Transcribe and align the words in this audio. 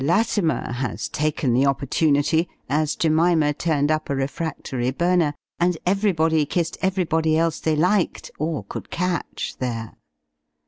Latimer 0.03 0.71
has 0.71 1.07
"taken 1.07 1.53
the 1.53 1.67
opportunity," 1.67 2.49
as 2.67 2.95
Jemima 2.95 3.53
turned 3.53 3.91
up 3.91 4.09
a 4.09 4.15
refractory 4.15 4.89
burner; 4.89 5.35
and 5.59 5.77
everybody 5.85 6.43
kissed 6.43 6.75
everybody 6.81 7.37
else 7.37 7.59
they 7.59 7.75
liked, 7.75 8.31
or 8.39 8.63
could 8.63 8.89
catch 8.89 9.55
there. 9.59 9.93